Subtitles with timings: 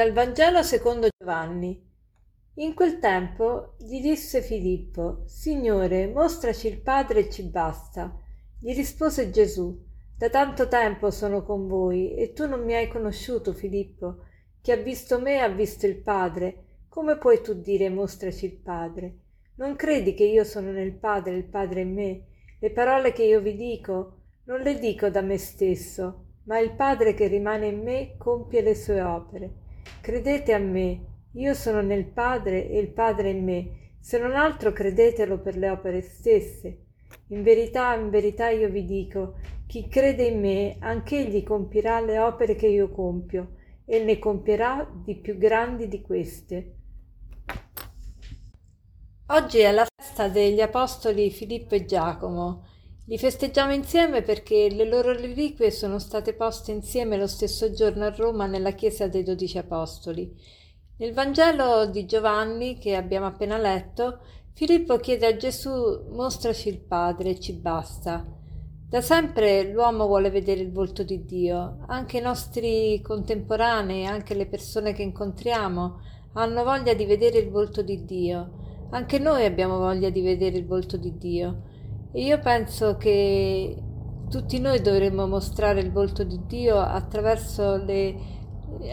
[0.00, 1.78] Dal Vangelo secondo Giovanni.
[2.54, 8.18] In quel tempo gli disse Filippo, Signore, mostraci il Padre e ci basta.
[8.58, 9.78] Gli rispose Gesù,
[10.16, 14.20] Da tanto tempo sono con voi e tu non mi hai conosciuto, Filippo.
[14.62, 16.64] Chi ha visto me ha visto il Padre.
[16.88, 19.18] Come puoi tu dire mostraci il Padre?
[19.56, 22.24] Non credi che io sono nel Padre e il Padre in me?
[22.58, 27.12] Le parole che io vi dico non le dico da me stesso, ma il Padre
[27.12, 29.59] che rimane in me compie le sue opere.
[30.00, 31.00] Credete a me,
[31.32, 35.70] io sono nel Padre e il Padre in me, se non altro credetelo per le
[35.70, 36.86] opere stesse.
[37.28, 39.34] In verità, in verità io vi dico,
[39.66, 45.16] chi crede in me, anch'egli compirà le opere che io compio, e ne compierà di
[45.16, 46.74] più grandi di queste.
[49.26, 52.64] Oggi è la festa degli apostoli Filippo e Giacomo.
[53.10, 58.14] Li festeggiamo insieme perché le loro reliquie sono state poste insieme lo stesso giorno a
[58.14, 60.32] Roma nella chiesa dei dodici apostoli.
[60.98, 64.20] Nel Vangelo di Giovanni, che abbiamo appena letto,
[64.52, 68.24] Filippo chiede a Gesù mostraci il Padre, ci basta.
[68.88, 74.46] Da sempre l'uomo vuole vedere il volto di Dio, anche i nostri contemporanei, anche le
[74.46, 75.98] persone che incontriamo
[76.34, 78.86] hanno voglia di vedere il volto di Dio.
[78.90, 81.69] Anche noi abbiamo voglia di vedere il volto di Dio.
[82.12, 83.76] Io penso che
[84.28, 88.14] tutti noi dovremmo mostrare il volto di Dio attraverso le,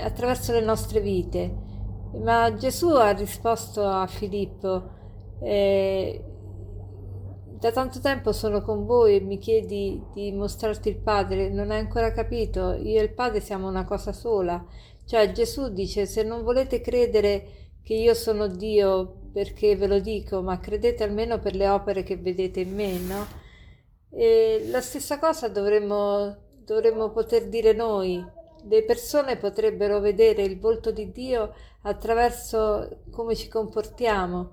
[0.02, 1.66] attraverso le nostre vite.
[2.23, 4.90] Ma Gesù ha risposto a Filippo,
[5.42, 6.23] eh,
[7.60, 11.80] da tanto tempo sono con voi e mi chiedi di mostrarti il Padre, non hai
[11.80, 12.73] ancora capito?
[12.73, 14.64] Io e il Padre siamo una cosa sola.
[15.06, 20.42] Cioè Gesù dice, se non volete credere che io sono Dio perché ve lo dico,
[20.42, 23.26] ma credete almeno per le opere che vedete in me, no?
[24.10, 26.36] E la stessa cosa dovremmo,
[26.66, 28.22] dovremmo poter dire noi.
[28.67, 31.54] Le persone potrebbero vedere il volto di Dio
[31.84, 34.52] attraverso come ci comportiamo,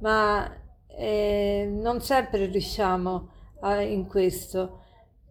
[0.00, 0.52] ma
[0.88, 3.28] eh, non sempre riusciamo
[3.60, 4.80] a, in questo.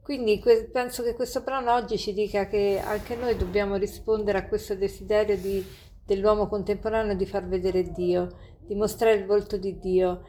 [0.02, 4.48] Quindi que- penso che questo brano oggi ci dica che anche noi dobbiamo rispondere a
[4.48, 8.28] questo desiderio di, dell'uomo contemporaneo di far vedere Dio
[8.66, 10.22] di mostrare il volto di Dio.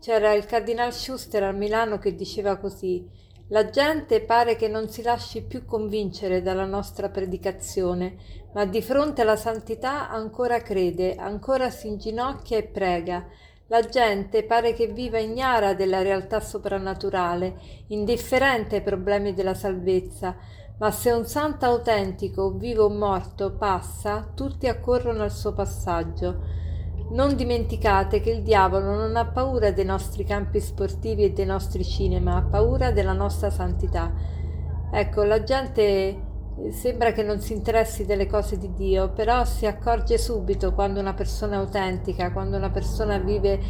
[0.00, 3.06] C'era il cardinal Schuster a Milano che diceva così
[3.48, 8.16] la gente pare che non si lasci più convincere dalla nostra predicazione,
[8.54, 13.26] ma di fronte alla santità ancora crede, ancora si inginocchia e prega.
[13.66, 17.56] La gente pare che viva ignara della realtà soprannaturale,
[17.88, 20.36] indifferente ai problemi della salvezza,
[20.80, 26.58] ma se un santo autentico, vivo o morto, passa, tutti accorrono al suo passaggio.
[27.10, 31.84] Non dimenticate che il diavolo non ha paura dei nostri campi sportivi e dei nostri
[31.84, 34.10] cinema, ha paura della nostra santità.
[34.90, 39.66] Ecco, la gente eh, sembra che non si interessi delle cose di Dio, però si
[39.66, 43.60] accorge subito quando una persona è autentica, quando una persona vive,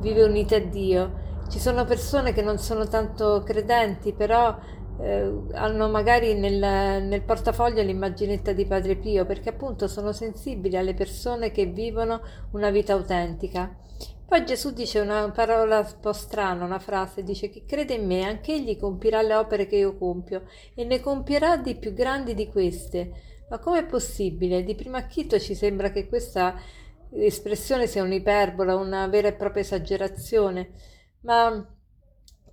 [0.00, 1.24] vive unita a Dio.
[1.50, 4.56] Ci sono persone che non sono tanto credenti, però
[5.00, 10.94] eh, hanno magari nel, nel, portafoglio l'immaginetta di Padre Pio perché appunto sono sensibili alle
[10.94, 12.20] persone che vivono
[12.52, 13.76] una vita autentica.
[14.26, 18.24] Poi Gesù dice una parola un po' strana, una frase, dice chi crede in me
[18.24, 22.48] anche egli compirà le opere che io compio e ne compierà di più grandi di
[22.48, 23.12] queste.
[23.48, 24.64] Ma com'è possibile?
[24.64, 26.58] Di primo acchito ci sembra che questa
[27.12, 30.70] espressione sia un'iperbola, una vera e propria esagerazione,
[31.20, 31.75] ma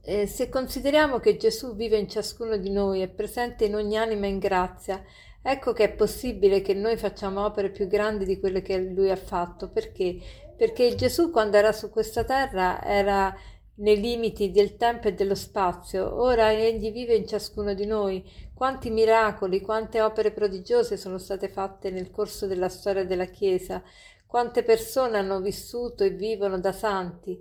[0.05, 4.27] eh, se consideriamo che Gesù vive in ciascuno di noi, è presente in ogni anima
[4.27, 5.01] in grazia,
[5.41, 9.15] ecco che è possibile che noi facciamo opere più grandi di quelle che lui ha
[9.15, 9.69] fatto.
[9.69, 10.17] Perché?
[10.57, 13.33] Perché Gesù quando era su questa terra era
[13.75, 18.29] nei limiti del tempo e dello spazio, ora egli vive in ciascuno di noi.
[18.53, 23.81] Quanti miracoli, quante opere prodigiose sono state fatte nel corso della storia della Chiesa,
[24.27, 27.39] quante persone hanno vissuto e vivono da santi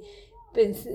[0.53, 0.87] Pens-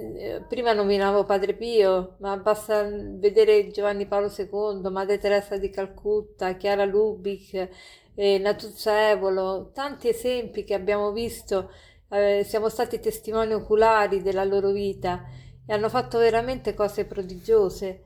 [0.48, 6.86] prima nominavo Padre Pio, ma basta vedere Giovanni Paolo II, Madre Teresa di Calcutta, Chiara
[6.86, 7.68] Lubic,
[8.13, 11.71] eh, Natuzza Evolo, tanti esempi che abbiamo visto,
[12.09, 15.24] eh, siamo stati testimoni oculari della loro vita
[15.65, 18.04] e hanno fatto veramente cose prodigiose.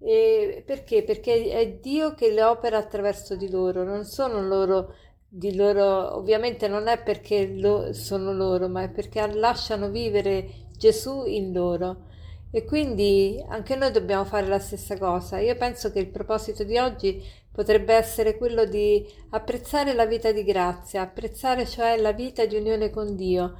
[0.00, 1.02] E perché?
[1.02, 4.94] Perché è Dio che le opera attraverso di loro, non sono loro
[5.28, 11.24] di loro, ovviamente non è perché lo, sono loro, ma è perché lasciano vivere Gesù
[11.24, 12.12] in loro.
[12.50, 15.38] E quindi anche noi dobbiamo fare la stessa cosa.
[15.38, 20.44] Io penso che il proposito di oggi potrebbe essere quello di apprezzare la vita di
[20.44, 23.56] grazia, apprezzare cioè la vita di unione con Dio,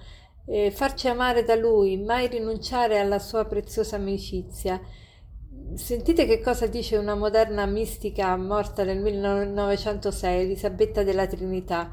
[0.46, 4.78] eh, farci amare da Lui, mai rinunciare alla sua preziosa amicizia.
[5.76, 11.90] Sentite che cosa dice una moderna mistica morta nel 1906, Elisabetta della Trinità.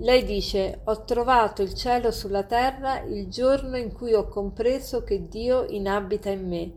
[0.00, 5.26] Lei dice ho trovato il cielo sulla terra il giorno in cui ho compreso che
[5.26, 6.72] Dio inabita in me.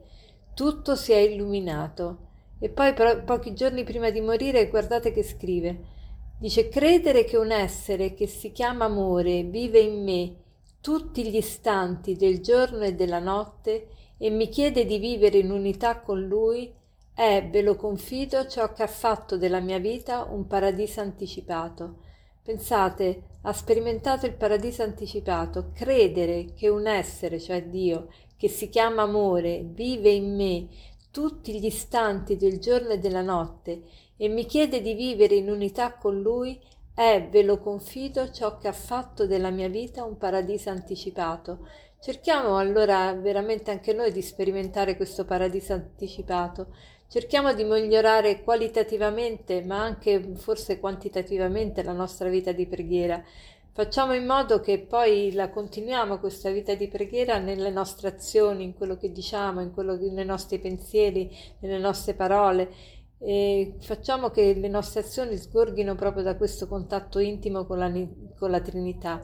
[0.56, 2.30] Tutto si è illuminato.
[2.58, 5.80] E poi però, pochi giorni prima di morire guardate che scrive.
[6.40, 10.36] Dice credere che un essere che si chiama amore vive in me
[10.82, 16.00] tutti gli istanti del giorno e della notte e mi chiede di vivere in unità
[16.00, 16.74] con lui
[17.14, 22.10] è, ve lo confido, ciò che ha fatto della mia vita un paradiso anticipato.
[22.44, 29.04] Pensate, ha sperimentato il paradiso anticipato, credere che un essere, cioè Dio, che si chiama
[29.04, 30.68] amore, vive in me
[31.12, 33.84] tutti gli istanti del giorno e della notte
[34.18, 36.60] e mi chiede di vivere in unità con lui,
[36.94, 41.68] è, ve lo confido, ciò che ha fatto della mia vita un paradiso anticipato.
[42.00, 46.74] Cerchiamo allora veramente anche noi di sperimentare questo paradiso anticipato.
[47.12, 53.22] Cerchiamo di migliorare qualitativamente, ma anche forse quantitativamente la nostra vita di preghiera.
[53.74, 58.74] Facciamo in modo che poi la continuiamo questa vita di preghiera nelle nostre azioni, in
[58.76, 61.30] quello che diciamo, in quello che, nei nostri pensieri,
[61.60, 62.72] nelle nostre parole
[63.18, 67.92] e facciamo che le nostre azioni sgorghino proprio da questo contatto intimo con la,
[68.38, 69.22] con la Trinità.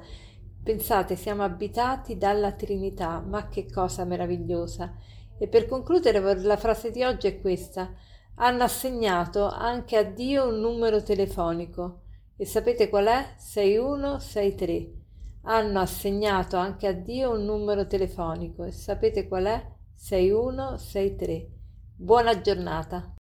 [0.62, 4.94] Pensate, siamo abitati dalla Trinità, ma che cosa meravigliosa.
[5.38, 7.94] E per concludere la frase di oggi è questa.
[8.36, 12.02] Hanno assegnato anche a Dio un numero telefonico
[12.36, 13.34] e sapete qual è?
[13.38, 14.92] 6163.
[15.44, 19.66] Hanno assegnato anche a Dio un numero telefonico e sapete qual è?
[19.96, 21.50] 6163.
[21.96, 23.17] Buona giornata.